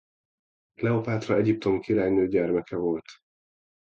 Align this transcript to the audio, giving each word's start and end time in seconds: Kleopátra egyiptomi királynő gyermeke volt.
Kleopátra 0.73 1.35
egyiptomi 1.35 1.79
királynő 1.79 2.27
gyermeke 2.27 2.75
volt. 2.75 3.05